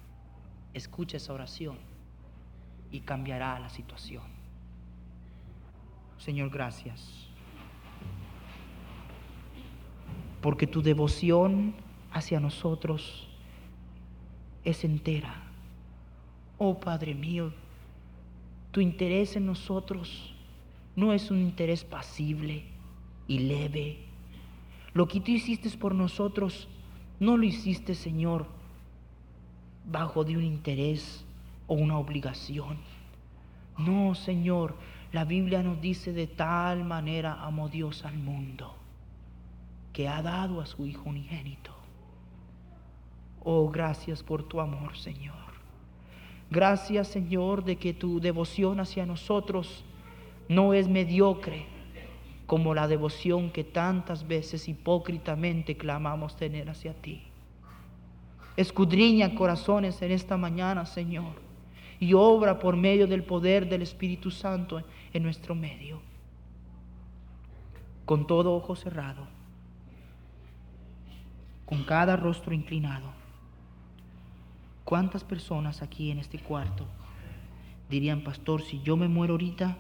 [0.73, 1.93] escucha esa oración
[2.95, 4.23] y cambiará la situación.
[6.17, 7.27] Señor, gracias.
[10.41, 11.75] Porque tu devoción
[12.13, 13.27] hacia nosotros
[14.63, 15.35] es entera.
[16.57, 17.53] Oh Padre mío,
[18.71, 20.33] tu interés en nosotros
[20.95, 22.63] no es un interés pasible
[23.27, 24.05] y leve.
[24.93, 26.69] Lo que tú hiciste por nosotros,
[27.19, 28.47] no lo hiciste, Señor,
[29.85, 31.25] bajo de un interés
[31.67, 32.79] o una obligación.
[33.79, 34.77] No, Señor,
[35.13, 38.75] la Biblia nos dice de tal manera amó Dios al mundo
[39.93, 41.73] que ha dado a su Hijo unigénito.
[43.45, 45.35] Oh, gracias por tu amor, Señor.
[46.51, 49.85] Gracias, Señor, de que tu devoción hacia nosotros
[50.49, 51.67] no es mediocre
[52.47, 57.23] como la devoción que tantas veces hipócritamente clamamos tener hacia ti.
[58.57, 61.35] Escudriña corazones en esta mañana, Señor,
[62.01, 64.83] y obra por medio del poder del Espíritu Santo
[65.13, 66.01] en nuestro medio.
[68.05, 69.27] Con todo ojo cerrado,
[71.65, 73.13] con cada rostro inclinado.
[74.85, 76.87] ¿Cuántas personas aquí en este cuarto
[77.89, 79.79] dirían, pastor, si yo me muero ahorita,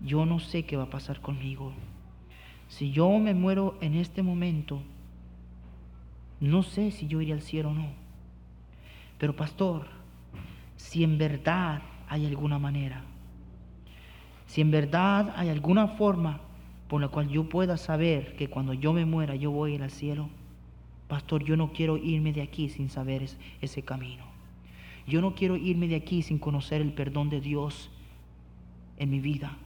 [0.00, 1.72] yo no sé qué va a pasar conmigo?
[2.68, 4.80] Si yo me muero en este momento,
[6.38, 7.88] no sé si yo iré al cielo o no.
[9.18, 9.88] Pero pastor,
[10.80, 13.04] si en verdad hay alguna manera,
[14.46, 16.40] si en verdad hay alguna forma
[16.88, 20.28] por la cual yo pueda saber que cuando yo me muera yo voy al cielo,
[21.06, 23.28] Pastor, yo no quiero irme de aquí sin saber
[23.60, 24.24] ese camino.
[25.06, 27.90] Yo no quiero irme de aquí sin conocer el perdón de Dios
[28.96, 29.56] en mi vida.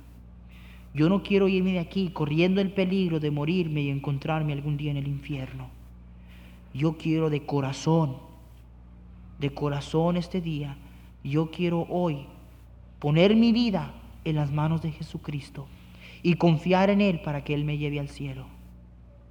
[0.95, 4.91] Yo no quiero irme de aquí corriendo el peligro de morirme y encontrarme algún día
[4.91, 5.69] en el infierno.
[6.73, 8.17] Yo quiero de corazón,
[9.39, 10.79] de corazón este día,
[11.25, 12.27] yo quiero hoy
[12.99, 13.93] poner mi vida
[14.25, 15.67] en las manos de Jesucristo
[16.23, 18.47] y confiar en Él para que Él me lleve al cielo.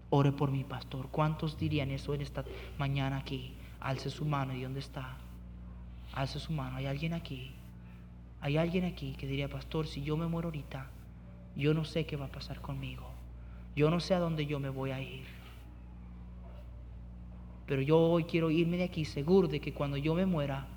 [0.09, 1.07] Ore por mi pastor.
[1.09, 2.43] ¿Cuántos dirían eso en esta
[2.77, 3.53] mañana aquí?
[3.79, 4.53] Alce su mano.
[4.53, 5.17] ¿Y dónde está?
[6.13, 6.77] Alce su mano.
[6.77, 7.51] ¿Hay alguien aquí?
[8.41, 10.87] Hay alguien aquí que diría, pastor, si yo me muero ahorita,
[11.55, 13.09] yo no sé qué va a pasar conmigo.
[13.75, 15.25] Yo no sé a dónde yo me voy a ir.
[17.65, 20.67] Pero yo hoy quiero irme de aquí seguro de que cuando yo me muera,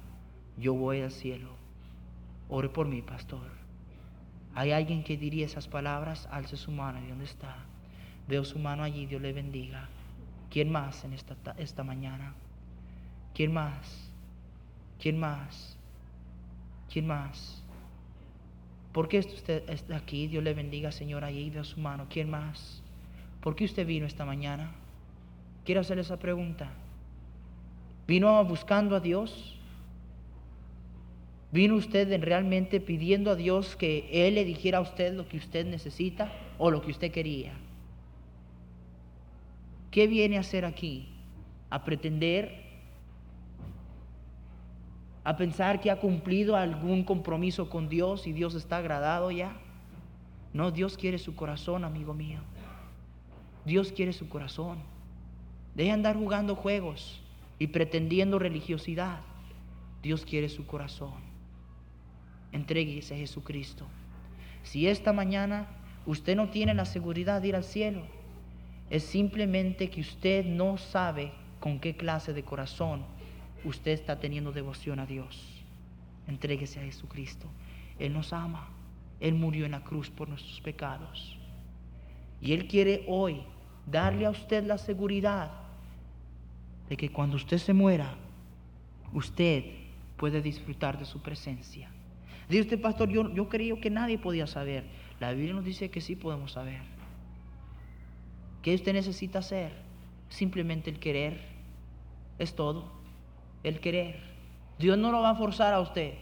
[0.58, 1.50] yo voy al cielo.
[2.48, 3.50] Ore por mí, pastor.
[4.54, 6.28] ¿Hay alguien que diría esas palabras?
[6.30, 6.98] Alce su mano.
[7.04, 7.56] ¿Y dónde está?
[8.28, 9.88] Veo su mano allí, Dios le bendiga.
[10.50, 12.34] ¿Quién más en esta, esta mañana?
[13.34, 14.10] ¿Quién más?
[14.98, 15.76] ¿Quién más?
[16.90, 17.62] ¿Quién más?
[18.92, 20.26] ¿Por qué usted está aquí?
[20.26, 22.06] Dios le bendiga, Señor, allí veo su mano.
[22.08, 22.82] ¿Quién más?
[23.42, 24.72] ¿Por qué usted vino esta mañana?
[25.66, 26.70] Quiero hacerle esa pregunta.
[28.06, 29.55] ¿Vino buscando a Dios?
[31.52, 35.64] ¿Vino usted realmente pidiendo a Dios que Él le dijera a usted lo que usted
[35.64, 37.52] necesita o lo que usted quería?
[39.90, 41.08] ¿Qué viene a hacer aquí?
[41.70, 42.66] ¿A pretender?
[45.24, 49.56] ¿A pensar que ha cumplido algún compromiso con Dios y Dios está agradado ya?
[50.52, 52.40] No, Dios quiere su corazón, amigo mío.
[53.64, 54.78] Dios quiere su corazón.
[55.74, 57.20] Deje andar jugando juegos
[57.58, 59.20] y pretendiendo religiosidad.
[60.02, 61.25] Dios quiere su corazón.
[62.56, 63.84] Entréguese a Jesucristo.
[64.62, 65.68] Si esta mañana
[66.06, 68.00] usted no tiene la seguridad de ir al cielo,
[68.88, 73.04] es simplemente que usted no sabe con qué clase de corazón
[73.62, 75.62] usted está teniendo devoción a Dios.
[76.26, 77.46] Entréguese a Jesucristo.
[77.98, 78.70] Él nos ama.
[79.20, 81.36] Él murió en la cruz por nuestros pecados.
[82.40, 83.42] Y Él quiere hoy
[83.86, 85.50] darle a usted la seguridad
[86.88, 88.14] de que cuando usted se muera,
[89.12, 89.62] usted
[90.16, 91.90] puede disfrutar de su presencia.
[92.48, 94.84] Dice usted, pastor, yo, yo que nadie podía saber.
[95.18, 96.80] La Biblia nos dice que sí podemos saber.
[98.62, 99.72] ¿Qué usted necesita hacer?
[100.28, 101.40] Simplemente el querer.
[102.38, 102.92] Es todo.
[103.64, 104.20] El querer.
[104.78, 106.14] Dios no lo va a forzar a usted.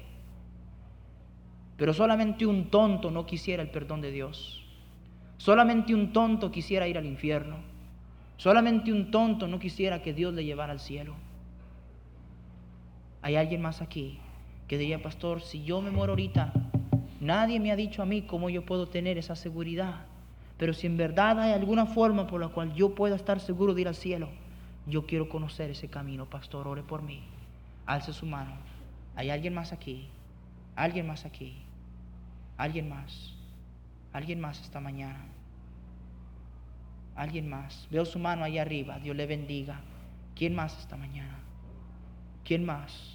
[1.77, 4.64] Pero solamente un tonto no quisiera el perdón de Dios.
[5.37, 7.57] Solamente un tonto quisiera ir al infierno.
[8.37, 11.14] Solamente un tonto no quisiera que Dios le llevara al cielo.
[13.20, 14.20] Hay alguien más aquí
[14.69, 16.53] que diría, pastor, si yo me muero ahorita,
[17.21, 20.07] nadie me ha dicho a mí cómo yo puedo tener esa seguridad.
[20.57, 23.83] Pero si en verdad hay alguna forma por la cual yo pueda estar seguro de
[23.83, 24.29] ir al cielo,
[24.87, 27.23] yo quiero conocer ese camino, pastor, ore por mí.
[27.87, 28.53] Alce su mano.
[29.17, 30.09] ¿Hay alguien más aquí?
[30.77, 31.55] ¿Alguien más aquí?
[32.57, 33.35] Alguien más.
[34.12, 35.25] Alguien más esta mañana.
[37.15, 37.87] Alguien más.
[37.91, 38.99] Veo su mano ahí arriba.
[38.99, 39.81] Dios le bendiga.
[40.35, 41.39] ¿Quién más esta mañana?
[42.45, 43.14] ¿Quién más?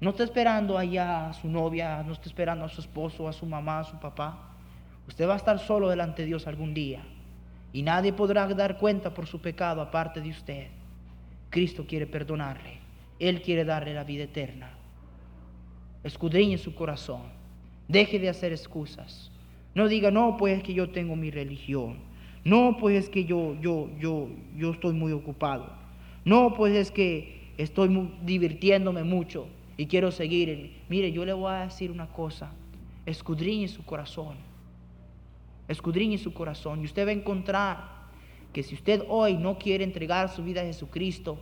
[0.00, 3.44] No está esperando allá a su novia, no está esperando a su esposo, a su
[3.44, 4.54] mamá, a su papá.
[5.06, 7.02] Usted va a estar solo delante de Dios algún día.
[7.72, 10.68] Y nadie podrá dar cuenta por su pecado aparte de usted.
[11.50, 12.78] Cristo quiere perdonarle.
[13.18, 14.70] Él quiere darle la vida eterna.
[16.02, 17.22] Escudriñe su corazón.
[17.86, 19.30] Deje de hacer excusas.
[19.74, 21.98] No diga, no, pues es que yo tengo mi religión.
[22.42, 25.70] No, pues es que yo, yo, yo, yo estoy muy ocupado.
[26.24, 29.46] No, pues es que estoy divirtiéndome mucho
[29.80, 30.82] y quiero seguir.
[30.90, 32.50] Mire, yo le voy a decir una cosa.
[33.06, 34.36] Escudriñe su corazón.
[35.68, 37.78] Escudriñe su corazón y usted va a encontrar
[38.52, 41.38] que si usted hoy no quiere entregar su vida a Jesucristo,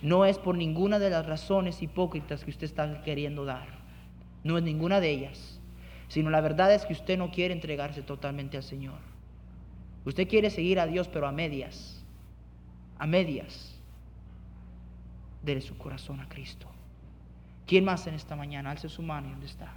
[0.00, 3.68] no es por ninguna de las razones hipócritas que usted está queriendo dar.
[4.42, 5.60] No es ninguna de ellas.
[6.08, 9.00] Sino la verdad es que usted no quiere entregarse totalmente al Señor.
[10.06, 12.02] Usted quiere seguir a Dios, pero a medias.
[12.98, 13.78] A medias.
[15.42, 16.66] Dele su corazón a Cristo.
[17.68, 18.70] ¿Quién más en esta mañana?
[18.70, 19.70] Alce su mano y dónde está.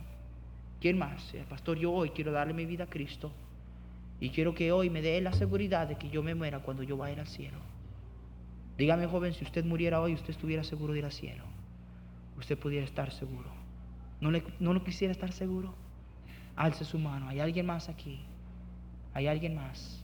[0.80, 1.34] ¿Quién más?
[1.34, 3.34] El pastor, yo hoy quiero darle mi vida a Cristo.
[4.22, 6.96] Y quiero que hoy me dé la seguridad de que yo me muera cuando yo
[6.96, 7.58] vaya al cielo.
[8.78, 11.44] Dígame, joven, si usted muriera hoy, usted estuviera seguro de ir al cielo.
[12.38, 13.50] Usted pudiera estar seguro.
[14.22, 15.76] ¿No, le, no lo quisiera estar seguro?
[16.56, 17.28] Alce su mano.
[17.28, 18.22] ¿Hay alguien más aquí?
[19.14, 20.02] ¿Hay alguien más?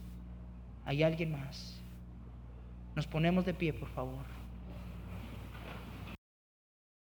[0.84, 1.80] ¿Hay alguien más?
[2.94, 4.37] Nos ponemos de pie, por favor.